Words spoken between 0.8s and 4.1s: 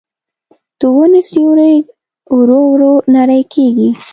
ونو سیوري ورو ورو نری کېږي